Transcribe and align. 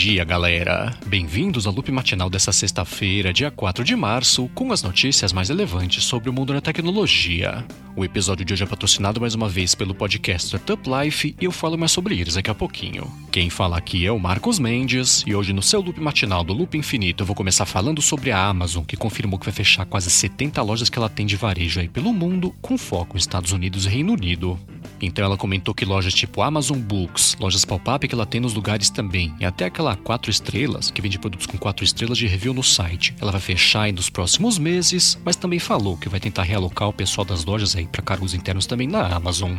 dia, 0.00 0.24
galera! 0.24 0.96
Bem-vindos 1.04 1.66
ao 1.66 1.74
loop 1.74 1.92
matinal 1.92 2.30
dessa 2.30 2.52
sexta-feira, 2.52 3.34
dia 3.34 3.50
4 3.50 3.84
de 3.84 3.94
março, 3.94 4.48
com 4.54 4.72
as 4.72 4.82
notícias 4.82 5.30
mais 5.30 5.50
relevantes 5.50 6.04
sobre 6.04 6.30
o 6.30 6.32
mundo 6.32 6.54
da 6.54 6.60
tecnologia. 6.62 7.62
O 7.94 8.02
episódio 8.02 8.42
de 8.42 8.54
hoje 8.54 8.64
é 8.64 8.66
patrocinado 8.66 9.20
mais 9.20 9.34
uma 9.34 9.46
vez 9.46 9.74
pelo 9.74 9.94
podcast 9.94 10.46
Startup 10.46 10.82
Life 10.88 11.36
e 11.38 11.44
eu 11.44 11.52
falo 11.52 11.76
mais 11.76 11.92
sobre 11.92 12.18
eles 12.18 12.32
daqui 12.32 12.50
a 12.50 12.54
pouquinho. 12.54 13.12
Quem 13.30 13.48
fala 13.48 13.78
aqui 13.78 14.04
é 14.04 14.10
o 14.10 14.18
Marcos 14.18 14.58
Mendes 14.58 15.22
e 15.24 15.36
hoje 15.36 15.52
no 15.52 15.62
seu 15.62 15.80
loop 15.80 16.00
matinal 16.00 16.42
do 16.42 16.52
Loop 16.52 16.76
Infinito 16.76 17.22
eu 17.22 17.26
vou 17.26 17.36
começar 17.36 17.64
falando 17.64 18.02
sobre 18.02 18.32
a 18.32 18.44
Amazon, 18.44 18.82
que 18.82 18.96
confirmou 18.96 19.38
que 19.38 19.46
vai 19.46 19.54
fechar 19.54 19.86
quase 19.86 20.10
70 20.10 20.60
lojas 20.62 20.90
que 20.90 20.98
ela 20.98 21.08
tem 21.08 21.24
de 21.24 21.36
varejo 21.36 21.78
aí 21.78 21.86
pelo 21.86 22.12
mundo, 22.12 22.52
com 22.60 22.76
foco 22.76 23.14
nos 23.14 23.22
Estados 23.22 23.52
Unidos 23.52 23.86
e 23.86 23.88
Reino 23.88 24.14
Unido. 24.14 24.58
Então 25.00 25.24
ela 25.24 25.36
comentou 25.36 25.72
que 25.72 25.84
lojas 25.84 26.12
tipo 26.12 26.42
Amazon 26.42 26.80
Books, 26.80 27.36
lojas 27.38 27.64
pop-up 27.64 28.08
que 28.08 28.14
ela 28.16 28.26
tem 28.26 28.40
nos 28.40 28.52
lugares 28.52 28.90
também, 28.90 29.32
e 29.38 29.44
até 29.44 29.66
aquela 29.66 29.94
4 29.94 30.28
estrelas, 30.28 30.90
que 30.90 31.00
vende 31.00 31.16
produtos 31.16 31.46
com 31.46 31.56
4 31.56 31.84
estrelas 31.84 32.18
de 32.18 32.26
review 32.26 32.52
no 32.52 32.64
site. 32.64 33.14
Ela 33.20 33.30
vai 33.30 33.40
fechar 33.40 33.82
aí 33.82 33.92
nos 33.92 34.10
próximos 34.10 34.58
meses, 34.58 35.16
mas 35.24 35.36
também 35.36 35.60
falou 35.60 35.96
que 35.96 36.08
vai 36.08 36.18
tentar 36.18 36.42
realocar 36.42 36.88
o 36.88 36.92
pessoal 36.92 37.24
das 37.24 37.44
lojas 37.44 37.76
aí 37.76 37.86
para 37.86 38.02
cargos 38.02 38.34
internos 38.34 38.66
também 38.66 38.88
na 38.88 39.06
Amazon. 39.06 39.52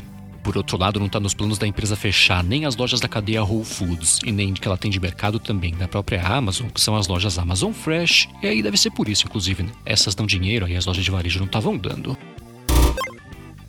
Por 0.44 0.58
outro 0.58 0.78
lado, 0.78 1.00
não 1.00 1.08
está 1.08 1.20
nos 1.20 1.34
planos 1.34 1.58
da 1.58 1.68
empresa 1.68 1.96
fechar 1.96 2.44
nem 2.44 2.66
as 2.66 2.76
lojas 2.76 3.00
da 3.00 3.08
cadeia 3.08 3.44
Whole 3.44 3.64
Foods 3.64 4.20
e 4.26 4.32
nem 4.32 4.54
que 4.54 4.68
ela 4.68 4.78
tem 4.78 4.90
de 4.90 5.00
mercado 5.00 5.40
também 5.40 5.74
da 5.74 5.88
própria 5.88 6.26
Amazon, 6.26 6.68
que 6.70 6.82
são 6.82 6.96
as 6.96 7.08
lojas 7.08 7.38
Amazon 7.38 7.72
Fresh, 7.72 8.28
e 8.42 8.48
aí 8.48 8.64
deve 8.64 8.78
ser 8.78 8.92
por 8.92 9.08
isso, 9.08 9.26
inclusive, 9.28 9.64
né? 9.64 9.72
Essas 9.86 10.16
dão 10.16 10.26
dinheiro 10.26 10.66
aí 10.66 10.76
as 10.76 10.86
lojas 10.86 11.04
de 11.04 11.12
varejo 11.12 11.40
não 11.40 11.46
estavam 11.46 11.78
dando. 11.78 12.18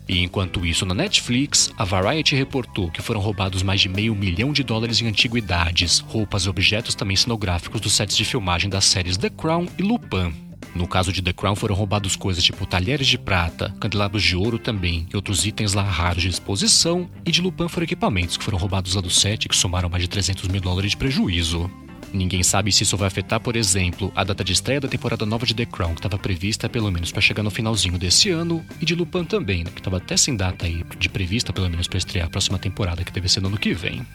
E 0.07 0.19
enquanto 0.19 0.65
isso, 0.65 0.85
na 0.85 0.93
Netflix, 0.93 1.71
a 1.77 1.85
Variety 1.85 2.35
reportou 2.35 2.91
que 2.91 3.01
foram 3.01 3.21
roubados 3.21 3.63
mais 3.63 3.79
de 3.79 3.87
meio 3.87 4.13
milhão 4.13 4.51
de 4.51 4.63
dólares 4.63 5.01
em 5.01 5.07
antiguidades, 5.07 5.99
roupas 5.99 6.43
e 6.43 6.49
objetos 6.49 6.93
também 6.93 7.15
cenográficos 7.15 7.79
dos 7.79 7.93
sets 7.93 8.17
de 8.17 8.25
filmagem 8.25 8.69
das 8.69 8.85
séries 8.85 9.15
The 9.15 9.29
Crown 9.29 9.67
e 9.77 9.81
Lupin. 9.81 10.42
No 10.75 10.87
caso 10.87 11.13
de 11.13 11.21
The 11.21 11.33
Crown, 11.33 11.55
foram 11.55 11.75
roubados 11.75 12.15
coisas 12.15 12.43
tipo 12.43 12.65
talheres 12.65 13.07
de 13.07 13.17
prata, 13.17 13.73
candelabros 13.79 14.23
de 14.23 14.35
ouro 14.35 14.57
também, 14.57 15.07
e 15.11 15.15
outros 15.15 15.45
itens 15.45 15.73
lá 15.73 15.83
raros 15.83 16.23
de 16.23 16.29
exposição, 16.29 17.09
e 17.25 17.31
de 17.31 17.41
Lupin 17.41 17.67
foram 17.67 17.85
equipamentos 17.85 18.37
que 18.37 18.43
foram 18.43 18.57
roubados 18.57 18.95
lá 18.95 19.01
do 19.01 19.09
set 19.09 19.47
que 19.47 19.55
somaram 19.55 19.89
mais 19.89 20.03
de 20.03 20.09
300 20.09 20.47
mil 20.47 20.61
dólares 20.61 20.91
de 20.91 20.97
prejuízo. 20.97 21.69
Ninguém 22.11 22.43
sabe 22.43 22.71
se 22.71 22.83
isso 22.83 22.95
vai 22.95 23.07
afetar, 23.07 23.39
por 23.39 23.55
exemplo, 23.55 24.11
a 24.15 24.23
data 24.23 24.43
de 24.43 24.53
estreia 24.53 24.79
da 24.79 24.87
temporada 24.87 25.25
nova 25.25 25.47
de 25.47 25.55
The 25.55 25.65
Crown, 25.65 25.95
que 25.95 25.99
estava 25.99 26.17
prevista 26.17 26.69
pelo 26.69 26.91
menos 26.91 27.11
para 27.11 27.21
chegar 27.21 27.41
no 27.41 27.49
finalzinho 27.49 27.97
desse 27.97 28.29
ano, 28.29 28.63
e 28.79 28.85
de 28.85 28.93
Lupin 28.93 29.25
também, 29.25 29.63
né, 29.63 29.71
que 29.73 29.79
estava 29.79 29.97
até 29.97 30.15
sem 30.15 30.35
data 30.35 30.65
aí 30.65 30.83
de 30.99 31.09
prevista 31.09 31.51
pelo 31.51 31.69
menos 31.69 31.87
para 31.87 31.97
estrear 31.97 32.27
a 32.27 32.29
próxima 32.29 32.59
temporada, 32.59 33.03
que 33.03 33.11
deve 33.11 33.27
ser 33.27 33.41
no 33.41 33.47
ano 33.47 33.57
que 33.57 33.73
vem. 33.73 34.05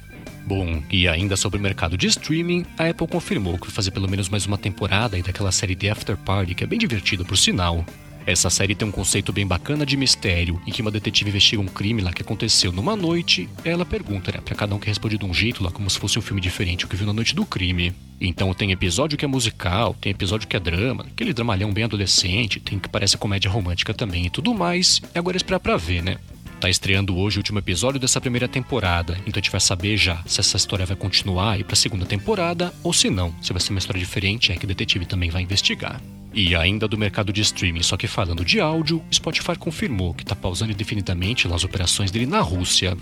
Bom, 0.48 0.82
e 0.90 1.06
ainda 1.06 1.36
sobre 1.36 1.58
o 1.58 1.62
mercado 1.62 1.94
de 1.94 2.06
streaming, 2.06 2.64
a 2.78 2.88
Apple 2.88 3.06
confirmou 3.06 3.58
que 3.58 3.66
vai 3.66 3.74
fazer 3.74 3.90
pelo 3.90 4.08
menos 4.08 4.30
mais 4.30 4.46
uma 4.46 4.56
temporada 4.56 5.14
aí 5.14 5.22
daquela 5.22 5.52
série 5.52 5.76
The 5.76 5.90
After 5.90 6.16
Party, 6.16 6.54
que 6.54 6.64
é 6.64 6.66
bem 6.66 6.78
divertida 6.78 7.22
por 7.22 7.36
sinal. 7.36 7.84
Essa 8.24 8.48
série 8.48 8.74
tem 8.74 8.88
um 8.88 8.90
conceito 8.90 9.30
bem 9.30 9.46
bacana 9.46 9.84
de 9.84 9.94
mistério, 9.94 10.58
em 10.66 10.72
que 10.72 10.80
uma 10.80 10.90
detetive 10.90 11.28
investiga 11.28 11.60
um 11.60 11.66
crime 11.66 12.00
lá 12.00 12.14
que 12.14 12.22
aconteceu 12.22 12.72
numa 12.72 12.96
noite. 12.96 13.46
Ela 13.62 13.84
pergunta, 13.84 14.32
né, 14.32 14.40
pra 14.42 14.54
cada 14.54 14.74
um 14.74 14.78
que 14.78 14.86
responde 14.86 15.18
de 15.18 15.26
um 15.26 15.34
jeito 15.34 15.62
lá, 15.62 15.70
como 15.70 15.90
se 15.90 15.98
fosse 15.98 16.18
um 16.18 16.22
filme 16.22 16.40
diferente, 16.40 16.86
o 16.86 16.88
que 16.88 16.96
viu 16.96 17.06
na 17.06 17.12
noite 17.12 17.34
do 17.34 17.44
crime. 17.44 17.92
Então 18.18 18.54
tem 18.54 18.72
episódio 18.72 19.18
que 19.18 19.26
é 19.26 19.28
musical, 19.28 19.94
tem 20.00 20.12
episódio 20.12 20.48
que 20.48 20.56
é 20.56 20.60
drama, 20.60 21.04
aquele 21.04 21.34
dramalhão 21.34 21.74
bem 21.74 21.84
adolescente, 21.84 22.58
tem 22.58 22.78
que 22.78 22.88
parece 22.88 23.18
comédia 23.18 23.50
romântica 23.50 23.92
também 23.92 24.24
e 24.24 24.30
tudo 24.30 24.54
mais. 24.54 25.02
E 25.14 25.18
agora 25.18 25.36
é 25.36 25.38
esperar 25.38 25.60
pra 25.60 25.76
ver, 25.76 26.02
né? 26.02 26.16
Tá 26.60 26.68
estreando 26.68 27.16
hoje 27.16 27.38
o 27.38 27.40
último 27.40 27.60
episódio 27.60 28.00
dessa 28.00 28.20
primeira 28.20 28.48
temporada, 28.48 29.12
então 29.20 29.34
a 29.34 29.38
gente 29.38 29.50
vai 29.50 29.60
saber 29.60 29.96
já 29.96 30.20
se 30.26 30.40
essa 30.40 30.56
história 30.56 30.84
vai 30.84 30.96
continuar 30.96 31.58
e 31.58 31.62
pra 31.62 31.76
segunda 31.76 32.04
temporada, 32.04 32.74
ou 32.82 32.92
se 32.92 33.08
não, 33.08 33.32
se 33.40 33.52
vai 33.52 33.60
ser 33.60 33.70
uma 33.70 33.78
história 33.78 34.00
diferente, 34.00 34.50
é 34.50 34.56
que 34.56 34.64
o 34.64 34.68
detetive 34.68 35.06
também 35.06 35.30
vai 35.30 35.42
investigar. 35.42 36.00
E 36.34 36.54
ainda 36.54 36.86
do 36.86 36.98
mercado 36.98 37.32
de 37.32 37.40
streaming, 37.40 37.82
só 37.82 37.96
que 37.96 38.06
falando 38.06 38.44
de 38.44 38.60
áudio, 38.60 39.02
Spotify 39.12 39.56
confirmou 39.58 40.14
que 40.14 40.22
está 40.22 40.36
pausando 40.36 40.72
indefinidamente 40.72 41.48
as 41.48 41.64
operações 41.64 42.10
dele 42.10 42.26
na 42.26 42.40
Rússia. 42.40 42.96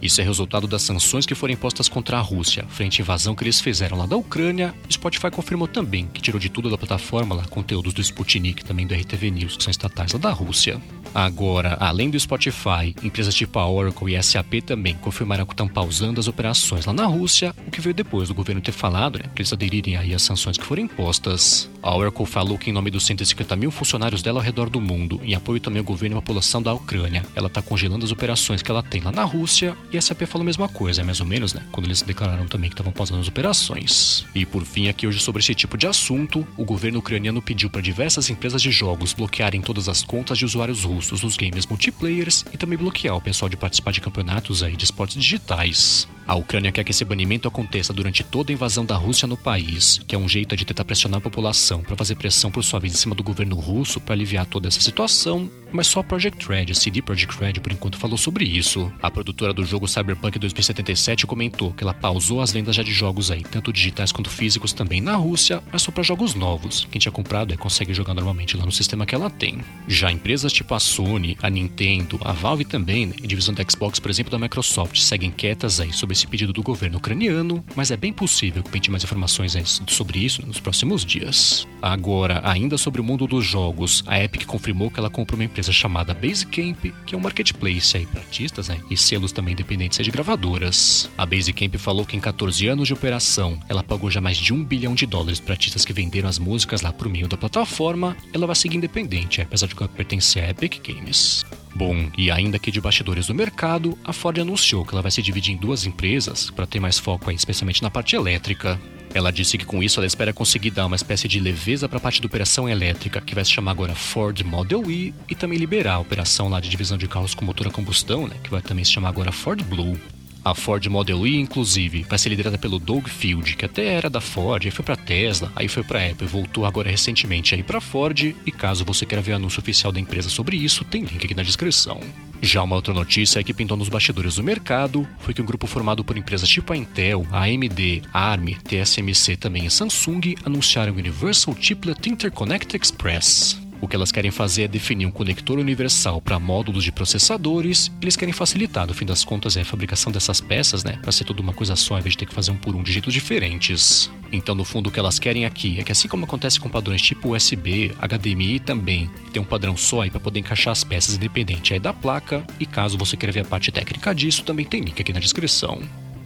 Isso 0.00 0.20
é 0.20 0.24
resultado 0.24 0.68
das 0.68 0.82
sanções 0.82 1.26
que 1.26 1.34
foram 1.34 1.54
impostas 1.54 1.88
contra 1.88 2.18
a 2.18 2.20
Rússia, 2.20 2.64
frente 2.68 3.00
à 3.00 3.02
invasão 3.02 3.34
que 3.34 3.42
eles 3.42 3.60
fizeram 3.60 3.98
lá 3.98 4.06
da 4.06 4.16
Ucrânia. 4.16 4.72
Spotify 4.90 5.30
confirmou 5.30 5.66
também 5.66 6.06
que 6.06 6.22
tirou 6.22 6.38
de 6.38 6.48
tudo 6.48 6.70
da 6.70 6.78
plataforma 6.78 7.34
lá 7.34 7.44
conteúdos 7.44 7.92
do 7.92 8.00
Sputnik, 8.00 8.64
também 8.64 8.86
do 8.86 8.94
RTV 8.94 9.30
News, 9.30 9.56
que 9.56 9.64
são 9.64 9.70
estatais 9.72 10.12
lá 10.12 10.18
da 10.18 10.30
Rússia. 10.30 10.80
Agora, 11.14 11.76
além 11.80 12.10
do 12.10 12.20
Spotify, 12.20 12.94
empresas 13.02 13.34
tipo 13.34 13.58
a 13.58 13.68
Oracle 13.68 14.14
e 14.14 14.22
SAP 14.22 14.62
também 14.64 14.94
confirmaram 14.94 15.46
que 15.46 15.52
estão 15.52 15.66
pausando 15.66 16.20
as 16.20 16.28
operações 16.28 16.86
lá 16.86 16.92
na 16.92 17.06
Rússia, 17.06 17.54
o 17.66 17.70
que 17.70 17.80
veio 17.80 17.94
depois 17.94 18.28
do 18.28 18.34
governo 18.34 18.60
ter 18.60 18.72
falado 18.72 19.18
né, 19.18 19.24
que 19.34 19.40
eles 19.40 19.52
aderirem 19.52 19.96
aí 19.96 20.14
às 20.14 20.22
sanções 20.22 20.56
que 20.56 20.64
foram 20.64 20.82
impostas. 20.82 21.68
A 21.82 21.96
Oracle 21.96 22.26
falou 22.26 22.58
que 22.58 22.70
em 22.70 22.72
nome 22.72 22.90
dos 22.90 23.06
150 23.06 23.56
mil 23.56 23.70
funcionários 23.70 24.22
dela 24.22 24.40
ao 24.40 24.44
redor 24.44 24.68
do 24.68 24.80
mundo, 24.80 25.20
em 25.24 25.34
apoio 25.34 25.60
também 25.60 25.78
ao 25.78 25.84
governo 25.84 26.16
e 26.16 26.18
à 26.18 26.20
população 26.20 26.62
da 26.62 26.72
Ucrânia, 26.72 27.24
ela 27.34 27.46
está 27.48 27.62
congelando 27.62 28.04
as 28.04 28.12
operações 28.12 28.62
que 28.62 28.70
ela 28.70 28.82
tem 28.82 29.00
lá 29.00 29.10
na 29.10 29.24
Rússia, 29.24 29.76
e 29.92 29.98
a 29.98 30.02
SAP 30.02 30.22
falou 30.22 30.42
a 30.42 30.46
mesma 30.46 30.68
coisa, 30.68 31.02
mais 31.02 31.20
ou 31.20 31.26
menos, 31.26 31.54
né, 31.54 31.62
quando 31.72 31.86
eles 31.86 32.02
declararam 32.02 32.46
também 32.46 32.68
que 32.70 32.74
estavam 32.74 32.92
pausando 32.92 33.20
as 33.20 33.28
operações. 33.28 34.26
E 34.34 34.44
por 34.44 34.64
fim, 34.64 34.88
aqui 34.88 35.06
hoje 35.06 35.20
sobre 35.20 35.40
esse 35.40 35.54
tipo 35.54 35.76
de 35.76 35.86
assunto, 35.86 36.46
o 36.56 36.64
governo 36.64 36.98
ucraniano 36.98 37.40
pediu 37.40 37.70
para 37.70 37.80
diversas 37.80 38.28
empresas 38.28 38.60
de 38.60 38.70
jogos 38.70 39.12
bloquearem 39.12 39.60
todas 39.60 39.88
as 39.88 40.02
contas 40.02 40.38
de 40.38 40.44
usuários 40.44 40.84
russos 40.84 41.08
russos 41.08 41.22
nos 41.22 41.36
games 41.36 41.66
multiplayers 41.66 42.44
e 42.52 42.56
também 42.56 42.78
bloquear 42.78 43.16
o 43.16 43.20
pessoal 43.20 43.48
de 43.48 43.56
participar 43.56 43.92
de 43.92 44.00
campeonatos 44.00 44.62
aí 44.62 44.76
de 44.76 44.84
esportes 44.84 45.16
digitais. 45.16 46.08
A 46.28 46.34
Ucrânia 46.34 46.70
quer 46.70 46.84
que 46.84 46.90
esse 46.90 47.06
banimento 47.06 47.48
aconteça 47.48 47.90
durante 47.90 48.22
toda 48.22 48.52
a 48.52 48.54
invasão 48.54 48.84
da 48.84 48.94
Rússia 48.94 49.26
no 49.26 49.34
país, 49.34 49.98
que 50.06 50.14
é 50.14 50.18
um 50.18 50.28
jeito 50.28 50.54
de 50.54 50.66
tentar 50.66 50.84
pressionar 50.84 51.16
a 51.16 51.22
população 51.22 51.80
para 51.80 51.96
fazer 51.96 52.16
pressão 52.16 52.50
por 52.50 52.62
sua 52.62 52.78
vez 52.78 52.92
em 52.92 52.96
cima 52.98 53.14
do 53.14 53.22
governo 53.22 53.56
russo 53.56 53.98
para 53.98 54.14
aliviar 54.14 54.44
toda 54.44 54.68
essa 54.68 54.78
situação, 54.78 55.50
mas 55.72 55.86
só 55.86 56.00
a 56.00 56.04
Project 56.04 56.48
Red, 56.48 56.66
a 56.70 56.74
CD 56.74 57.02
Projekt 57.02 57.38
Red, 57.38 57.54
por 57.54 57.72
enquanto 57.72 57.98
falou 57.98 58.16
sobre 58.16 58.44
isso. 58.44 58.92
A 59.02 59.10
produtora 59.10 59.52
do 59.52 59.64
jogo 59.64 59.88
Cyberpunk 59.88 60.38
2077 60.38 61.26
comentou 61.26 61.72
que 61.72 61.82
ela 61.82 61.94
pausou 61.94 62.40
as 62.40 62.52
vendas 62.52 62.76
já 62.76 62.82
de 62.82 62.92
jogos 62.92 63.30
aí, 63.30 63.42
tanto 63.42 63.72
digitais 63.72 64.12
quanto 64.12 64.30
físicos 64.30 64.72
também 64.72 65.00
na 65.00 65.16
Rússia, 65.16 65.62
mas 65.72 65.82
só 65.82 65.90
para 65.90 66.02
jogos 66.02 66.34
novos. 66.34 66.86
Quem 66.90 66.98
tinha 66.98 67.12
comprado 67.12 67.52
é 67.52 67.56
consegue 67.56 67.92
jogar 67.94 68.14
normalmente 68.14 68.56
lá 68.56 68.64
no 68.64 68.72
sistema 68.72 69.06
que 69.06 69.14
ela 69.14 69.30
tem. 69.30 69.58
Já 69.86 70.10
empresas 70.10 70.52
tipo 70.52 70.74
a 70.74 70.80
Sony, 70.80 71.36
a 71.42 71.50
Nintendo, 71.50 72.18
a 72.24 72.32
Valve 72.32 72.64
também, 72.64 73.06
né, 73.06 73.14
divisão 73.22 73.54
da 73.54 73.64
Xbox, 73.68 73.98
por 73.98 74.10
exemplo, 74.10 74.30
da 74.30 74.38
Microsoft, 74.38 74.98
seguem 74.98 75.30
quietas 75.30 75.80
aí 75.80 75.92
sobre 75.92 76.14
esse 76.14 76.26
pedido 76.26 76.52
do 76.52 76.62
governo 76.62 76.98
ucraniano, 76.98 77.64
mas 77.74 77.90
é 77.90 77.96
bem 77.96 78.12
possível 78.12 78.62
que 78.62 78.70
pente 78.70 78.90
mais 78.90 79.04
informações 79.04 79.56
sobre 79.86 80.18
isso 80.18 80.44
nos 80.46 80.60
próximos 80.60 81.04
dias. 81.04 81.66
Agora, 81.80 82.40
ainda 82.44 82.78
sobre 82.78 83.00
o 83.00 83.04
mundo 83.04 83.26
dos 83.26 83.44
jogos, 83.44 84.02
a 84.06 84.22
Epic 84.22 84.44
confirmou 84.46 84.90
que 84.90 84.98
ela 84.98 85.10
comprou 85.10 85.38
uma 85.38 85.44
empresa 85.58 85.72
chamada 85.72 86.14
Basecamp, 86.14 86.92
que 87.04 87.14
é 87.16 87.18
um 87.18 87.20
marketplace 87.20 87.96
aí 87.96 88.06
para 88.06 88.20
artistas 88.20 88.68
né, 88.68 88.80
e 88.88 88.96
selos 88.96 89.32
também 89.32 89.54
independentes 89.54 89.98
de 89.98 90.10
gravadoras. 90.10 91.10
A 91.18 91.26
Basecamp 91.26 91.74
falou 91.78 92.06
que 92.06 92.16
em 92.16 92.20
14 92.20 92.68
anos 92.68 92.86
de 92.86 92.94
operação, 92.94 93.58
ela 93.68 93.82
pagou 93.82 94.08
já 94.08 94.20
mais 94.20 94.36
de 94.36 94.54
um 94.54 94.64
bilhão 94.64 94.94
de 94.94 95.04
dólares 95.04 95.40
para 95.40 95.54
artistas 95.54 95.84
que 95.84 95.92
venderam 95.92 96.28
as 96.28 96.38
músicas 96.38 96.80
lá 96.80 96.92
por 96.92 97.08
meio 97.08 97.26
da 97.26 97.36
plataforma. 97.36 98.16
Ela 98.32 98.46
vai 98.46 98.54
seguir 98.54 98.76
independente, 98.76 99.40
apesar 99.40 99.66
de 99.66 99.74
que 99.74 99.88
pertence 99.88 100.38
à 100.38 100.50
Epic 100.50 100.80
Games. 100.86 101.44
Bom, 101.74 102.08
e 102.16 102.30
ainda 102.30 102.56
aqui 102.56 102.70
de 102.70 102.80
bastidores 102.80 103.26
do 103.26 103.34
mercado, 103.34 103.98
a 104.04 104.12
Ford 104.12 104.38
anunciou 104.38 104.84
que 104.84 104.94
ela 104.94 105.02
vai 105.02 105.10
se 105.10 105.20
dividir 105.20 105.54
em 105.54 105.56
duas 105.56 105.86
empresas 105.86 106.50
para 106.50 106.66
ter 106.66 106.78
mais 106.78 107.00
foco 107.00 107.30
aí, 107.30 107.36
especialmente 107.36 107.82
na 107.82 107.90
parte 107.90 108.14
elétrica. 108.14 108.80
Ela 109.14 109.30
disse 109.30 109.56
que 109.56 109.64
com 109.64 109.82
isso 109.82 109.98
ela 109.98 110.06
espera 110.06 110.32
conseguir 110.32 110.70
dar 110.70 110.86
uma 110.86 110.96
espécie 110.96 111.26
de 111.26 111.40
leveza 111.40 111.88
para 111.88 111.98
a 111.98 112.00
parte 112.00 112.20
de 112.20 112.26
operação 112.26 112.68
elétrica, 112.68 113.20
que 113.20 113.34
vai 113.34 113.44
se 113.44 113.50
chamar 113.50 113.72
agora 113.72 113.94
Ford 113.94 114.40
Model 114.42 114.90
E, 114.90 115.14
e 115.28 115.34
também 115.34 115.58
liberar 115.58 115.94
a 115.94 115.98
operação 115.98 116.48
lá 116.48 116.60
de 116.60 116.68
divisão 116.68 116.98
de 116.98 117.08
carros 117.08 117.34
com 117.34 117.44
motor 117.44 117.66
a 117.66 117.70
combustão, 117.70 118.26
né, 118.26 118.36
que 118.42 118.50
vai 118.50 118.60
também 118.62 118.84
se 118.84 118.92
chamar 118.92 119.08
agora 119.08 119.32
Ford 119.32 119.62
Blue. 119.62 119.98
A 120.44 120.54
Ford 120.54 120.86
Model 120.86 121.26
E, 121.26 121.36
inclusive, 121.36 122.06
vai 122.08 122.18
ser 122.18 122.28
liderada 122.28 122.56
pelo 122.56 122.78
Doug 122.78 123.06
Field, 123.08 123.56
que 123.56 123.64
até 123.64 123.86
era 123.86 124.08
da 124.08 124.20
Ford, 124.20 124.64
aí 124.64 124.70
foi 124.70 124.84
para 124.84 124.96
Tesla, 124.96 125.52
aí 125.54 125.68
foi 125.68 125.82
para 125.82 126.06
Apple, 126.06 126.26
voltou 126.26 126.64
agora 126.64 126.90
recentemente 126.90 127.54
aí 127.54 127.62
para 127.62 127.80
Ford. 127.80 128.34
E 128.46 128.52
caso 128.52 128.84
você 128.84 129.04
queira 129.04 129.20
ver 129.20 129.32
o 129.32 129.36
anúncio 129.36 129.60
oficial 129.60 129.92
da 129.92 130.00
empresa 130.00 130.30
sobre 130.30 130.56
isso, 130.56 130.84
tem 130.84 131.02
link 131.02 131.24
aqui 131.24 131.34
na 131.34 131.42
descrição. 131.42 132.00
Já 132.40 132.62
uma 132.62 132.76
outra 132.76 132.94
notícia 132.94 133.42
que 133.42 133.52
pintou 133.52 133.76
nos 133.76 133.88
bastidores 133.88 134.36
do 134.36 134.44
mercado 134.44 135.06
foi 135.18 135.34
que 135.34 135.42
um 135.42 135.46
grupo 135.46 135.66
formado 135.66 136.04
por 136.04 136.16
empresas 136.16 136.48
tipo 136.48 136.72
a 136.72 136.76
Intel, 136.76 137.26
AMD, 137.32 138.02
ARM, 138.12 138.54
TSMC 138.64 139.36
também 139.36 139.66
e 139.66 139.70
Samsung 139.70 140.34
anunciaram 140.44 140.92
o 140.92 140.96
Universal 140.96 141.56
Chiplet 141.60 142.08
Interconnect 142.08 142.76
Express. 142.76 143.67
O 143.80 143.86
que 143.86 143.94
elas 143.94 144.10
querem 144.10 144.30
fazer 144.30 144.62
é 144.62 144.68
definir 144.68 145.06
um 145.06 145.10
conector 145.10 145.58
universal 145.58 146.20
para 146.20 146.38
módulos 146.38 146.82
de 146.82 146.90
processadores. 146.90 147.92
Eles 148.02 148.16
querem 148.16 148.32
facilitar, 148.32 148.86
no 148.86 148.94
fim 148.94 149.06
das 149.06 149.24
contas, 149.24 149.56
é 149.56 149.60
a 149.60 149.64
fabricação 149.64 150.10
dessas 150.10 150.40
peças, 150.40 150.82
né? 150.82 150.98
Para 151.00 151.12
ser 151.12 151.24
tudo 151.24 151.40
uma 151.40 151.52
coisa 151.52 151.76
só, 151.76 151.94
ao 151.94 152.00
invés 152.00 152.14
de 152.14 152.18
ter 152.18 152.26
que 152.26 152.34
fazer 152.34 152.50
um 152.50 152.56
por 152.56 152.74
um 152.74 152.82
de 152.82 152.92
jeitos 152.92 153.14
diferentes. 153.14 154.10
Então, 154.32 154.54
no 154.54 154.64
fundo, 154.64 154.88
o 154.88 154.90
que 154.90 154.98
elas 154.98 155.18
querem 155.18 155.44
aqui 155.44 155.78
é 155.78 155.84
que, 155.84 155.92
assim 155.92 156.08
como 156.08 156.24
acontece 156.24 156.58
com 156.58 156.68
padrões 156.68 157.00
tipo 157.00 157.34
USB, 157.34 157.92
HDMI 158.00 158.60
também, 158.60 159.08
tem 159.32 159.40
um 159.40 159.44
padrão 159.44 159.76
só 159.76 160.02
aí 160.02 160.10
para 160.10 160.20
poder 160.20 160.40
encaixar 160.40 160.72
as 160.72 160.84
peças 160.84 161.14
independente 161.14 161.72
aí 161.72 161.80
da 161.80 161.92
placa. 161.92 162.44
E 162.58 162.66
caso 162.66 162.98
você 162.98 163.16
queira 163.16 163.32
ver 163.32 163.40
a 163.40 163.44
parte 163.44 163.70
técnica 163.70 164.14
disso, 164.14 164.42
também 164.42 164.66
tem 164.66 164.82
link 164.82 165.00
aqui 165.00 165.12
na 165.12 165.20
descrição. 165.20 165.80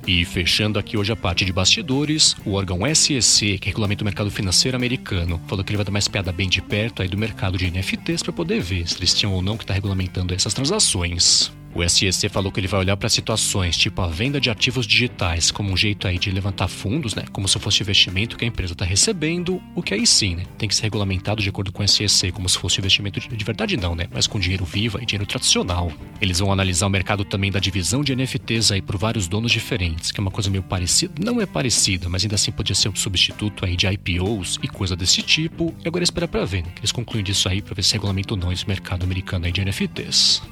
E 0.06 0.25
fechando 0.25 0.78
aqui 0.78 0.96
hoje 0.96 1.12
a 1.12 1.16
parte 1.16 1.44
de 1.44 1.52
bastidores, 1.52 2.34
o 2.44 2.54
órgão 2.54 2.81
SEC, 2.93 3.58
que 3.58 3.69
regulamenta 3.69 4.02
o 4.02 4.04
mercado 4.04 4.31
financeiro 4.31 4.76
americano, 4.76 5.40
falou 5.46 5.64
que 5.64 5.70
ele 5.70 5.76
vai 5.76 5.84
dar 5.84 5.93
mais 5.93 6.08
piada 6.08 6.32
bem 6.32 6.49
de 6.49 6.60
perto 6.60 7.02
aí 7.02 7.08
do 7.08 7.16
mercado 7.16 7.56
de 7.56 7.70
NFTs 7.70 8.22
para 8.22 8.32
poder 8.32 8.60
ver 8.60 8.88
se 8.88 8.96
eles 8.99 9.14
tinham 9.14 9.32
ou 9.32 9.40
não 9.40 9.56
que 9.56 9.62
está 9.62 9.75
regulamentando 9.75 10.34
essas 10.34 10.54
transações. 10.54 11.52
O 11.74 11.88
SEC 11.88 12.30
falou 12.30 12.52
que 12.52 12.60
ele 12.60 12.69
vai 12.69 12.80
olhar 12.80 12.96
para 12.98 13.08
situações 13.08 13.76
tipo 13.78 14.02
a 14.02 14.06
venda 14.06 14.38
de 14.38 14.50
ativos 14.50 14.86
digitais 14.86 15.50
como 15.50 15.72
um 15.72 15.76
jeito 15.76 16.06
aí 16.06 16.19
de 16.19 16.30
levantar 16.30 16.69
fundos, 16.69 17.14
né? 17.14 17.24
Como 17.32 17.48
se 17.48 17.58
fosse 17.58 17.82
investimento 17.82 18.36
que 18.36 18.44
a 18.44 18.48
empresa 18.48 18.74
está 18.74 18.84
recebendo, 18.84 19.60
o 19.74 19.82
que 19.82 19.94
aí 19.94 20.06
sim, 20.06 20.36
né? 20.36 20.42
Tem 20.58 20.69
que 20.69 20.74
ser 20.74 20.82
regulamentado 20.82 21.42
de 21.42 21.48
acordo 21.48 21.72
com 21.72 21.82
o 21.82 21.88
SEC, 21.88 22.30
como 22.32 22.46
se 22.46 22.58
fosse 22.58 22.78
investimento 22.78 23.20
de 23.20 23.44
verdade 23.44 23.76
não, 23.78 23.94
né? 23.94 24.06
Mas 24.12 24.26
com 24.26 24.38
dinheiro 24.38 24.66
vivo 24.66 24.98
e 25.00 25.06
dinheiro 25.06 25.26
tradicional. 25.26 25.90
Eles 26.20 26.40
vão 26.40 26.52
analisar 26.52 26.86
o 26.86 26.90
mercado 26.90 27.24
também 27.24 27.50
da 27.50 27.58
divisão 27.58 28.04
de 28.04 28.14
NFTs 28.14 28.70
aí 28.70 28.82
por 28.82 28.98
vários 28.98 29.26
donos 29.26 29.50
diferentes, 29.50 30.12
que 30.12 30.20
é 30.20 30.22
uma 30.22 30.30
coisa 30.30 30.50
meio 30.50 30.62
parecida. 30.62 31.14
Não 31.19 31.40
é 31.40 31.46
parecida, 31.46 32.06
mas 32.08 32.22
ainda 32.22 32.34
assim 32.34 32.52
podia 32.52 32.74
ser 32.74 32.90
um 32.90 32.96
substituto 32.96 33.64
aí 33.64 33.76
de 33.76 33.86
IPOs 33.86 34.58
e 34.62 34.69
coisa 34.69 34.94
desse 34.94 35.22
tipo. 35.22 35.74
E 35.82 35.88
agora 35.88 36.04
espera 36.04 36.28
para 36.28 36.44
ver, 36.44 36.64
né? 36.64 36.72
Eles 36.76 36.92
concluem 36.92 37.24
disso 37.24 37.48
aí 37.48 37.62
para 37.62 37.74
ver 37.74 37.82
se 37.82 37.94
regulamenta 37.94 38.34
ou 38.34 38.38
não 38.38 38.52
esse 38.52 38.69
mercado 38.69 39.04
americano 39.04 39.46
aí 39.46 39.52
de 39.52 39.64
NFTs. 39.64 40.42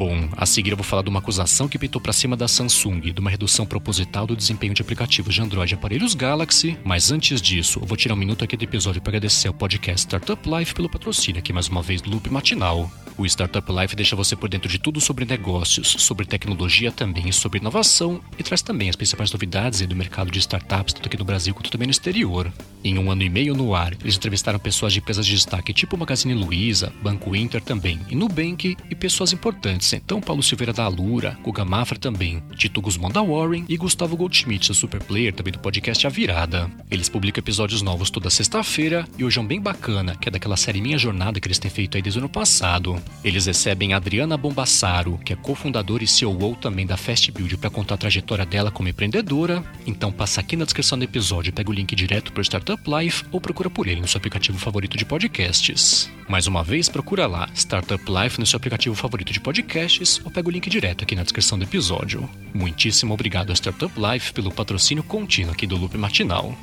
Bom, 0.00 0.30
a 0.34 0.46
seguir 0.46 0.70
eu 0.70 0.78
vou 0.78 0.82
falar 0.82 1.02
de 1.02 1.10
uma 1.10 1.18
acusação 1.18 1.68
que 1.68 1.78
pintou 1.78 2.00
para 2.00 2.14
cima 2.14 2.34
da 2.34 2.48
Samsung, 2.48 3.12
de 3.12 3.20
uma 3.20 3.28
redução 3.28 3.66
proposital 3.66 4.26
do 4.26 4.34
desempenho 4.34 4.72
de 4.72 4.80
aplicativos 4.80 5.34
de 5.34 5.42
Android 5.42 5.70
e 5.70 5.76
aparelhos 5.76 6.14
Galaxy, 6.14 6.74
mas 6.82 7.12
antes 7.12 7.38
disso, 7.38 7.80
eu 7.82 7.86
vou 7.86 7.98
tirar 7.98 8.14
um 8.14 8.16
minuto 8.16 8.42
aqui 8.42 8.56
do 8.56 8.64
episódio 8.64 9.02
para 9.02 9.10
agradecer 9.10 9.48
ao 9.48 9.52
podcast 9.52 10.06
Startup 10.06 10.40
Life 10.48 10.74
pelo 10.74 10.88
patrocínio 10.88 11.38
aqui 11.38 11.52
mais 11.52 11.68
uma 11.68 11.82
vez 11.82 12.00
do 12.00 12.08
Loop 12.08 12.30
Matinal. 12.30 12.90
O 13.18 13.26
Startup 13.26 13.70
Life 13.70 13.94
deixa 13.94 14.16
você 14.16 14.34
por 14.34 14.48
dentro 14.48 14.70
de 14.70 14.78
tudo 14.78 14.98
sobre 15.02 15.26
negócios, 15.26 15.96
sobre 15.98 16.24
tecnologia 16.24 16.90
também 16.90 17.28
e 17.28 17.32
sobre 17.34 17.58
inovação, 17.58 18.22
e 18.38 18.42
traz 18.42 18.62
também 18.62 18.88
as 18.88 18.96
principais 18.96 19.30
novidades 19.30 19.86
do 19.86 19.94
mercado 19.94 20.30
de 20.30 20.38
startups, 20.38 20.94
tanto 20.94 21.06
aqui 21.06 21.18
no 21.18 21.26
Brasil 21.26 21.52
quanto 21.52 21.70
também 21.70 21.86
no 21.86 21.92
exterior. 21.92 22.50
Em 22.82 22.96
um 22.96 23.10
ano 23.10 23.22
e 23.22 23.28
meio 23.28 23.54
no 23.54 23.74
ar, 23.74 23.92
eles 24.00 24.16
entrevistaram 24.16 24.58
pessoas 24.58 24.94
de 24.94 25.00
empresas 25.00 25.26
de 25.26 25.34
destaque 25.34 25.74
tipo 25.74 25.98
Magazine 25.98 26.32
Luiza, 26.32 26.90
Banco 27.02 27.36
Inter 27.36 27.60
também, 27.60 28.00
e 28.08 28.14
Nubank, 28.14 28.74
e 28.88 28.94
pessoas 28.94 29.34
importantes, 29.34 29.89
então 29.96 30.20
Paulo 30.20 30.42
Silveira 30.42 30.72
da 30.72 30.84
Alura, 30.84 31.38
Guga 31.42 31.64
Mafra 31.64 31.98
também, 31.98 32.42
Tito 32.56 32.80
Guzmão 32.80 33.10
da 33.10 33.22
Warren 33.22 33.64
e 33.68 33.76
Gustavo 33.76 34.16
Goldschmidt, 34.16 34.74
super 34.74 35.02
player 35.02 35.32
também 35.32 35.52
do 35.52 35.58
podcast 35.58 36.06
A 36.06 36.10
Virada. 36.10 36.70
Eles 36.90 37.08
publicam 37.08 37.40
episódios 37.40 37.82
novos 37.82 38.10
toda 38.10 38.30
sexta-feira, 38.30 39.06
e 39.18 39.24
hoje 39.24 39.38
é 39.38 39.40
um 39.42 39.46
bem 39.46 39.60
bacana, 39.60 40.16
que 40.16 40.28
é 40.28 40.30
daquela 40.30 40.56
série 40.56 40.80
Minha 40.80 40.98
Jornada 40.98 41.40
que 41.40 41.48
eles 41.48 41.58
têm 41.58 41.70
feito 41.70 41.96
aí 41.96 42.02
desde 42.02 42.18
o 42.18 42.22
ano 42.22 42.28
passado. 42.28 43.00
Eles 43.24 43.46
recebem 43.46 43.94
Adriana 43.94 44.36
Bombassaro, 44.36 45.18
que 45.24 45.32
é 45.32 45.36
cofundadora 45.36 46.04
e 46.04 46.06
CEO 46.06 46.56
também 46.56 46.86
da 46.86 46.96
Fast 46.96 47.30
Build, 47.32 47.56
para 47.56 47.70
contar 47.70 47.94
a 47.94 47.98
trajetória 47.98 48.46
dela 48.46 48.70
como 48.70 48.88
empreendedora. 48.88 49.62
Então 49.86 50.12
passa 50.12 50.40
aqui 50.40 50.56
na 50.56 50.64
descrição 50.64 50.98
do 50.98 51.04
episódio, 51.04 51.52
pega 51.52 51.70
o 51.70 51.72
link 51.74 51.94
direto 51.94 52.32
para 52.32 52.42
Startup 52.42 52.82
Life 52.86 53.24
ou 53.30 53.40
procura 53.40 53.70
por 53.70 53.86
ele 53.86 54.00
no 54.00 54.08
seu 54.08 54.18
aplicativo 54.18 54.58
favorito 54.58 54.96
de 54.96 55.04
podcasts. 55.04 56.10
Mais 56.28 56.46
uma 56.46 56.62
vez, 56.62 56.88
procura 56.88 57.26
lá 57.26 57.48
Startup 57.54 58.02
Life 58.08 58.38
no 58.38 58.46
seu 58.46 58.56
aplicativo 58.56 58.94
favorito 58.94 59.32
de 59.32 59.40
podcasts 59.80 60.20
ou 60.24 60.30
pega 60.30 60.48
o 60.48 60.50
link 60.50 60.68
direto 60.68 61.04
aqui 61.04 61.14
na 61.14 61.22
descrição 61.22 61.58
do 61.58 61.64
episódio. 61.64 62.28
Muitíssimo 62.52 63.14
obrigado 63.14 63.50
a 63.50 63.54
Startup 63.54 63.92
Life 63.96 64.32
pelo 64.32 64.52
patrocínio 64.52 65.02
contínuo 65.02 65.52
aqui 65.52 65.66
do 65.66 65.76
Loop 65.76 65.96
Matinal. 65.96 66.54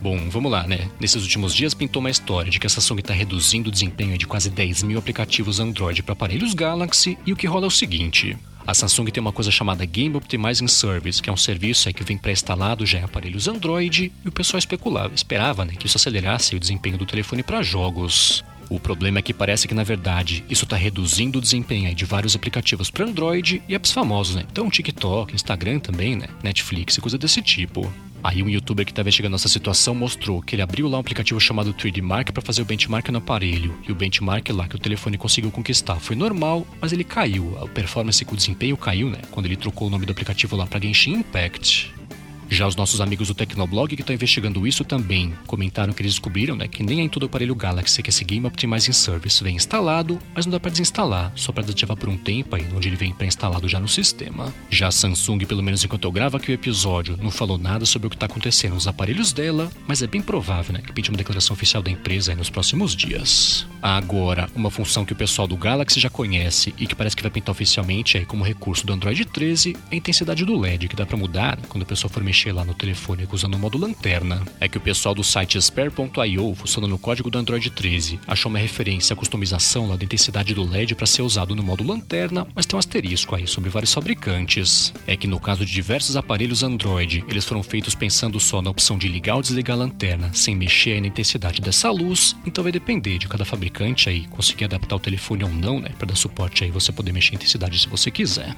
Bom, 0.00 0.30
vamos 0.30 0.50
lá, 0.50 0.66
né? 0.66 0.88
Nesses 1.00 1.22
últimos 1.22 1.54
dias 1.54 1.74
pintou 1.74 2.00
uma 2.00 2.10
história 2.10 2.50
de 2.50 2.58
que 2.58 2.66
a 2.66 2.70
Samsung 2.70 3.00
está 3.00 3.12
reduzindo 3.12 3.68
o 3.68 3.72
desempenho 3.72 4.16
de 4.16 4.26
quase 4.26 4.48
10 4.48 4.84
mil 4.84 4.98
aplicativos 4.98 5.58
Android 5.60 6.02
para 6.02 6.12
aparelhos 6.12 6.54
Galaxy 6.54 7.18
e 7.26 7.32
o 7.32 7.36
que 7.36 7.46
rola 7.46 7.66
é 7.66 7.68
o 7.68 7.70
seguinte. 7.70 8.36
A 8.66 8.74
Samsung 8.74 9.06
tem 9.06 9.20
uma 9.20 9.32
coisa 9.32 9.50
chamada 9.50 9.84
Game 9.84 10.14
Optimizing 10.14 10.68
Service, 10.68 11.20
que 11.20 11.28
é 11.28 11.32
um 11.32 11.36
serviço 11.36 11.92
que 11.92 12.04
vem 12.04 12.16
pré-instalado 12.16 12.86
já 12.86 12.98
em 12.98 13.02
aparelhos 13.02 13.48
Android, 13.48 14.12
e 14.24 14.28
o 14.28 14.32
pessoal 14.32 14.58
especulava, 14.58 15.14
esperava 15.14 15.64
né, 15.64 15.74
que 15.74 15.86
isso 15.86 15.96
acelerasse 15.96 16.54
o 16.54 16.60
desempenho 16.60 16.98
do 16.98 17.06
telefone 17.06 17.42
para 17.42 17.62
jogos. 17.62 18.44
O 18.68 18.78
problema 18.78 19.18
é 19.18 19.22
que 19.22 19.32
parece 19.32 19.66
que, 19.66 19.74
na 19.74 19.82
verdade, 19.82 20.44
isso 20.48 20.64
está 20.64 20.76
reduzindo 20.76 21.38
o 21.38 21.42
desempenho 21.42 21.94
de 21.94 22.04
vários 22.04 22.36
aplicativos 22.36 22.90
para 22.90 23.06
Android 23.06 23.62
e 23.68 23.74
apps 23.74 23.92
famosos, 23.92 24.34
né? 24.34 24.44
Então, 24.50 24.68
TikTok, 24.68 25.34
Instagram 25.34 25.78
também, 25.78 26.16
né? 26.16 26.28
Netflix 26.42 26.96
e 26.96 27.00
coisa 27.00 27.16
desse 27.16 27.40
tipo. 27.40 27.90
Aí 28.22 28.42
um 28.42 28.48
youtuber 28.48 28.84
que 28.84 28.90
estava 28.90 29.08
investigando 29.08 29.36
essa 29.36 29.48
situação 29.48 29.94
mostrou 29.94 30.42
que 30.42 30.54
ele 30.54 30.62
abriu 30.62 30.88
lá 30.88 30.96
um 30.98 31.00
aplicativo 31.00 31.40
chamado 31.40 31.72
3D 31.72 32.02
Mark 32.02 32.32
para 32.32 32.42
fazer 32.42 32.62
o 32.62 32.64
benchmark 32.64 33.08
no 33.10 33.18
aparelho. 33.18 33.78
E 33.86 33.92
o 33.92 33.94
benchmark 33.94 34.50
lá 34.50 34.66
que 34.66 34.76
o 34.76 34.78
telefone 34.78 35.16
conseguiu 35.16 35.50
conquistar 35.50 35.96
foi 35.96 36.16
normal, 36.16 36.66
mas 36.80 36.92
ele 36.92 37.04
caiu. 37.04 37.56
A 37.62 37.68
performance 37.68 38.24
com 38.24 38.34
o 38.34 38.36
desempenho 38.36 38.76
caiu, 38.76 39.08
né? 39.08 39.18
Quando 39.30 39.46
ele 39.46 39.56
trocou 39.56 39.86
o 39.86 39.90
nome 39.90 40.04
do 40.04 40.12
aplicativo 40.12 40.56
lá 40.56 40.66
para 40.66 40.80
Genshin 40.80 41.14
Impact. 41.14 41.94
Já 42.50 42.66
os 42.66 42.74
nossos 42.74 43.00
amigos 43.00 43.28
do 43.28 43.34
Tecnoblog 43.34 43.94
que 43.94 44.02
estão 44.02 44.14
investigando 44.14 44.66
isso 44.66 44.84
também 44.84 45.34
comentaram 45.46 45.92
que 45.92 46.02
eles 46.02 46.14
descobriram 46.14 46.56
né, 46.56 46.66
que 46.66 46.82
nem 46.82 47.00
em 47.00 47.08
todo 47.08 47.26
aparelho 47.26 47.54
Galaxy 47.54 48.02
que 48.02 48.10
esse 48.10 48.24
Game 48.24 48.46
Optimizing 48.46 48.92
Service 48.92 49.42
vem 49.44 49.56
instalado, 49.56 50.18
mas 50.34 50.46
não 50.46 50.52
dá 50.52 50.60
para 50.60 50.70
desinstalar, 50.70 51.30
só 51.36 51.52
para 51.52 51.62
desativar 51.62 51.96
por 51.96 52.08
um 52.08 52.16
tempo 52.16 52.56
aí, 52.56 52.66
onde 52.74 52.88
ele 52.88 52.96
vem 52.96 53.12
pré-instalado 53.12 53.68
já 53.68 53.78
no 53.78 53.88
sistema. 53.88 54.52
Já 54.70 54.88
a 54.88 54.90
Samsung, 54.90 55.44
pelo 55.46 55.62
menos 55.62 55.84
enquanto 55.84 56.04
eu 56.04 56.12
gravo 56.12 56.36
aqui 56.36 56.50
o 56.50 56.54
episódio, 56.54 57.18
não 57.20 57.30
falou 57.30 57.58
nada 57.58 57.84
sobre 57.84 58.06
o 58.06 58.10
que 58.10 58.16
está 58.16 58.26
acontecendo 58.26 58.74
nos 58.74 58.88
aparelhos 58.88 59.32
dela, 59.32 59.70
mas 59.86 60.02
é 60.02 60.06
bem 60.06 60.22
provável 60.22 60.72
né, 60.72 60.80
que 60.80 60.92
pinte 60.92 61.10
uma 61.10 61.18
declaração 61.18 61.54
oficial 61.54 61.82
da 61.82 61.90
empresa 61.90 62.34
nos 62.34 62.48
próximos 62.48 62.96
dias. 62.96 63.66
Agora, 63.82 64.48
uma 64.56 64.70
função 64.70 65.04
que 65.04 65.12
o 65.12 65.16
pessoal 65.16 65.46
do 65.46 65.56
Galaxy 65.56 66.00
já 66.00 66.10
conhece 66.10 66.74
e 66.78 66.86
que 66.86 66.94
parece 66.94 67.14
que 67.14 67.22
vai 67.22 67.30
pintar 67.30 67.52
oficialmente 67.52 68.16
aí 68.16 68.24
como 68.24 68.42
recurso 68.42 68.86
do 68.86 68.92
Android 68.92 69.24
13 69.24 69.76
é 69.90 69.94
a 69.94 69.98
intensidade 69.98 70.44
do 70.44 70.58
LED, 70.58 70.88
que 70.88 70.96
dá 70.96 71.04
para 71.04 71.16
mudar 71.16 71.56
né, 71.56 71.62
quando 71.68 71.82
a 71.82 71.86
pessoa 71.86 72.10
for 72.10 72.22
mexer 72.22 72.37
mexer 72.38 72.52
lá 72.52 72.64
no 72.64 72.72
telefone 72.72 73.26
usando 73.32 73.54
o 73.54 73.58
modo 73.58 73.76
lanterna 73.76 74.44
é 74.60 74.68
que 74.68 74.78
o 74.78 74.80
pessoal 74.80 75.12
do 75.12 75.24
site 75.24 75.60
spare.io, 75.60 76.54
funcionando 76.54 76.90
no 76.92 76.98
código 76.98 77.28
do 77.28 77.36
Android 77.36 77.68
13, 77.68 78.20
achou 78.28 78.48
uma 78.48 78.60
referência 78.60 79.12
à 79.12 79.16
customização 79.16 79.88
lá 79.88 79.96
da 79.96 80.04
intensidade 80.04 80.54
do 80.54 80.62
LED 80.62 80.94
para 80.94 81.06
ser 81.06 81.22
usado 81.22 81.56
no 81.56 81.64
modo 81.64 81.82
lanterna, 81.82 82.46
mas 82.54 82.64
tem 82.64 82.76
um 82.76 82.78
asterisco 82.78 83.34
aí 83.34 83.44
sobre 83.48 83.70
vários 83.70 83.92
fabricantes. 83.92 84.94
É 85.04 85.16
que 85.16 85.26
no 85.26 85.40
caso 85.40 85.66
de 85.66 85.72
diversos 85.72 86.16
aparelhos 86.16 86.62
Android, 86.62 87.24
eles 87.28 87.44
foram 87.44 87.62
feitos 87.62 87.96
pensando 87.96 88.38
só 88.38 88.62
na 88.62 88.70
opção 88.70 88.96
de 88.96 89.08
ligar 89.08 89.34
ou 89.34 89.42
desligar 89.42 89.76
a 89.76 89.80
lanterna, 89.80 90.30
sem 90.32 90.54
mexer 90.54 91.00
na 91.00 91.08
intensidade 91.08 91.60
dessa 91.60 91.90
luz, 91.90 92.36
então 92.46 92.62
vai 92.62 92.70
depender 92.70 93.18
de 93.18 93.26
cada 93.26 93.44
fabricante 93.44 94.08
aí 94.08 94.28
conseguir 94.28 94.66
adaptar 94.66 94.94
o 94.94 95.00
telefone 95.00 95.42
ou 95.42 95.50
não, 95.50 95.80
né, 95.80 95.90
para 95.98 96.06
dar 96.06 96.16
suporte 96.16 96.62
aí 96.62 96.70
você 96.70 96.92
poder 96.92 97.12
mexer 97.12 97.32
a 97.32 97.36
intensidade 97.36 97.80
se 97.80 97.88
você 97.88 98.12
quiser. 98.12 98.54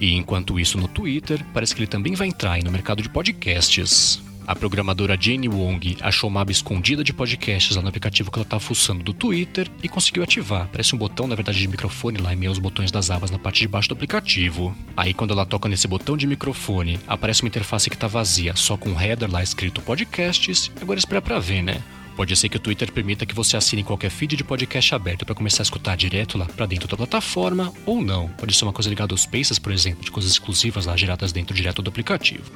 E 0.00 0.14
enquanto 0.14 0.58
isso 0.58 0.78
no 0.78 0.88
Twitter, 0.88 1.44
parece 1.52 1.74
que 1.74 1.80
ele 1.80 1.86
também 1.86 2.14
vai 2.14 2.28
entrar 2.28 2.62
no 2.62 2.72
mercado 2.72 3.02
de 3.02 3.08
podcasts. 3.08 4.22
A 4.46 4.56
programadora 4.56 5.16
Jane 5.20 5.48
Wong 5.48 5.98
achou 6.00 6.28
uma 6.28 6.40
aba 6.40 6.50
escondida 6.50 7.04
de 7.04 7.12
podcasts 7.12 7.76
lá 7.76 7.82
no 7.82 7.88
aplicativo 7.88 8.32
que 8.32 8.38
ela 8.38 8.42
estava 8.42 8.58
fuçando 8.58 9.04
do 9.04 9.12
Twitter 9.12 9.70
e 9.82 9.88
conseguiu 9.88 10.24
ativar. 10.24 10.68
Parece 10.72 10.92
um 10.94 10.98
botão, 10.98 11.28
na 11.28 11.36
verdade, 11.36 11.58
de 11.58 11.68
microfone 11.68 12.18
lá 12.18 12.32
em 12.32 12.36
meio 12.36 12.50
aos 12.50 12.58
botões 12.58 12.90
das 12.90 13.10
abas 13.10 13.30
na 13.30 13.38
parte 13.38 13.60
de 13.60 13.68
baixo 13.68 13.88
do 13.88 13.92
aplicativo. 13.92 14.74
Aí, 14.96 15.14
quando 15.14 15.32
ela 15.32 15.46
toca 15.46 15.68
nesse 15.68 15.86
botão 15.86 16.16
de 16.16 16.26
microfone, 16.26 16.98
aparece 17.06 17.42
uma 17.42 17.48
interface 17.48 17.88
que 17.88 17.94
está 17.94 18.08
vazia, 18.08 18.56
só 18.56 18.76
com 18.76 18.90
um 18.90 19.00
header 19.00 19.30
lá 19.30 19.42
escrito 19.42 19.82
podcasts. 19.82 20.70
Agora 20.80 20.98
espera 20.98 21.22
para 21.22 21.38
ver, 21.38 21.62
né? 21.62 21.80
Pode 22.16 22.36
ser 22.36 22.48
que 22.48 22.56
o 22.56 22.60
Twitter 22.60 22.92
permita 22.92 23.24
que 23.24 23.34
você 23.34 23.56
assine 23.56 23.82
qualquer 23.82 24.10
feed 24.10 24.36
de 24.36 24.44
podcast 24.44 24.94
aberto 24.94 25.24
para 25.24 25.34
começar 25.34 25.62
a 25.62 25.64
escutar 25.64 25.96
direto 25.96 26.36
lá 26.36 26.46
para 26.46 26.66
dentro 26.66 26.88
da 26.88 26.96
plataforma, 26.96 27.72
ou 27.86 28.02
não. 28.02 28.28
Pode 28.28 28.54
ser 28.54 28.64
uma 28.64 28.72
coisa 28.72 28.90
ligada 28.90 29.14
aos 29.14 29.22
Spaces, 29.22 29.58
por 29.58 29.72
exemplo, 29.72 30.04
de 30.04 30.10
coisas 30.10 30.32
exclusivas 30.32 30.86
lá 30.86 30.96
geradas 30.96 31.32
dentro 31.32 31.54
direto 31.54 31.82
do 31.82 31.88
aplicativo. 31.88 32.50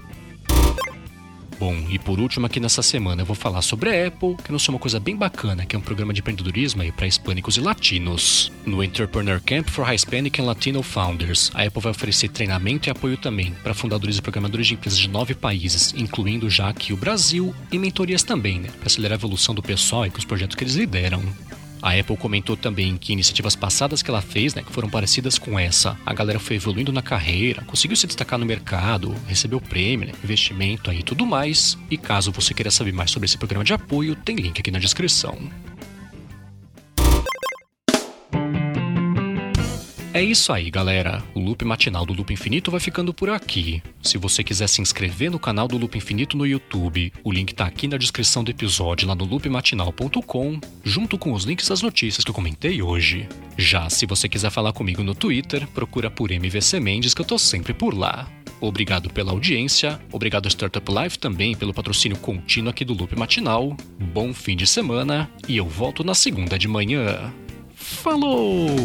Bom, 1.59 1.87
e 1.89 1.99
por 1.99 2.19
último 2.19 2.47
aqui 2.47 2.59
nessa 2.59 2.83
semana 2.83 3.23
eu 3.23 3.27
vou 3.27 3.37
falar 3.37 3.63
sobre 3.63 3.91
a 3.91 4.09
Apple, 4.09 4.37
que 4.37 4.51
anunciou 4.51 4.75
uma 4.75 4.81
coisa 4.81 4.99
bem 4.99 5.17
bacana, 5.17 5.65
que 5.65 5.77
é 5.77 5.79
um 5.79 5.83
programa 5.83 6.13
de 6.13 6.21
empreendedorismo 6.21 6.83
para 6.93 7.07
hispânicos 7.07 7.57
e 7.57 7.61
latinos. 7.61 8.53
No 8.67 8.83
Entrepreneur 8.83 9.41
Camp 9.41 9.69
for 9.69 9.91
Hispanic 9.93 10.41
and 10.41 10.45
Latino 10.45 10.83
Founders, 10.83 11.51
a 11.55 11.63
Apple 11.63 11.81
vai 11.81 11.93
oferecer 11.93 12.29
treinamento 12.29 12.89
e 12.89 12.91
apoio 12.91 13.17
também 13.17 13.53
para 13.63 13.75
fundadores 13.75 14.19
e 14.19 14.23
programadores 14.23 14.67
de 14.67 14.75
empresas 14.75 14.99
de 14.99 15.09
nove 15.09 15.35
países, 15.35 15.95
incluindo 15.97 16.51
já 16.51 16.69
aqui 16.69 16.93
o 16.93 16.97
Brasil, 16.97 17.55
e 17.71 17.79
mentorias 17.79 18.23
também, 18.23 18.61
né, 18.61 18.69
para 18.79 18.87
acelerar 18.87 19.17
a 19.17 19.21
evolução 19.21 19.55
do 19.55 19.63
pessoal 19.63 20.07
e 20.07 20.11
com 20.11 20.19
os 20.19 20.25
projetos 20.25 20.57
que 20.57 20.65
eles 20.65 20.75
lideram. 20.75 21.23
A 21.85 21.91
Apple 22.01 22.17
comentou 22.17 22.57
também 22.57 22.97
que 22.97 23.13
iniciativas 23.13 23.55
passadas 23.55 24.01
que 24.01 24.09
ela 24.09 24.23
fez, 24.23 24.55
né, 24.55 24.63
que 24.63 24.73
foram 24.73 24.89
parecidas 24.89 25.37
com 25.37 25.59
essa, 25.59 25.99
a 26.07 26.15
galera 26.15 26.39
foi 26.39 26.57
evoluindo 26.57 26.91
na 26.91 27.03
carreira, 27.03 27.63
conseguiu 27.67 27.95
se 27.95 28.07
destacar 28.07 28.39
no 28.39 28.47
mercado, 28.47 29.15
recebeu 29.27 29.61
prêmio, 29.61 30.07
né, 30.07 30.15
investimento 30.25 30.91
aí 30.91 31.01
e 31.01 31.03
tudo 31.03 31.27
mais. 31.27 31.77
E 31.91 31.99
caso 31.99 32.33
você 32.33 32.55
queira 32.55 32.71
saber 32.71 32.95
mais 32.95 33.11
sobre 33.11 33.27
esse 33.27 33.37
programa 33.37 33.63
de 33.63 33.75
apoio, 33.75 34.17
tem 34.17 34.35
link 34.35 34.59
aqui 34.59 34.71
na 34.71 34.79
descrição. 34.79 35.37
É 40.15 40.23
isso 40.23 40.53
aí, 40.53 40.71
galera. 40.71 41.25
O 41.35 41.41
loop 41.41 41.65
matinal 41.65 42.07
do 42.07 42.13
Loop 42.13 42.33
Infinito 42.33 42.71
vai 42.71 42.79
ficando 42.79 43.13
por 43.13 43.29
aqui. 43.29 43.83
Se 44.01 44.17
você 44.17 44.45
quiser 44.45 44.69
se 44.69 44.81
inscrever 44.81 45.29
no 45.29 45.41
canal 45.41 45.67
do 45.67 45.77
Loop 45.77 45.99
Infinito 45.99 46.37
no 46.37 46.47
YouTube, 46.47 47.13
o 47.25 47.33
link 47.33 47.53
tá 47.53 47.67
aqui 47.67 47.89
na 47.89 47.97
descrição 47.97 48.45
do 48.45 48.51
episódio 48.53 49.09
lá 49.09 49.17
no 49.17 49.25
loopmatinal.com, 49.25 50.61
junto 50.85 51.19
com 51.19 51.33
os 51.33 51.43
links 51.43 51.67
das 51.67 51.83
notícias 51.83 52.25
que 52.25 52.31
eu 52.31 52.35
comentei 52.35 52.81
hoje. 52.81 53.29
Já 53.59 53.91
se 53.91 54.07
você 54.07 54.29
quiser 54.29 54.53
falar 54.53 54.73
comigo 54.73 55.03
no 55.03 55.17
Twitter, 55.17 55.67
procura 55.75 56.09
por 56.09 56.31
MVC 56.31 56.79
Mendes 56.79 57.13
que 57.13 57.21
eu 57.21 57.27
tô 57.27 57.37
sempre 57.37 57.75
por 57.75 57.93
lá. 57.93 58.31
Obrigado 58.61 59.11
pela 59.11 59.33
audiência, 59.33 60.01
obrigado 60.13 60.47
a 60.47 60.49
Startup 60.49 60.93
Life 60.93 61.19
também 61.19 61.57
pelo 61.57 61.75
patrocínio 61.75 62.17
contínuo 62.19 62.71
aqui 62.71 62.85
do 62.85 62.95
Loop 62.95 63.19
Matinal. 63.19 63.77
Bom 63.99 64.33
fim 64.33 64.55
de 64.55 64.65
semana 64.65 65.29
e 65.49 65.57
eu 65.57 65.67
volto 65.67 66.05
na 66.05 66.15
segunda 66.15 66.57
de 66.57 66.69
manhã. 66.69 67.35
Falou! 67.75 68.77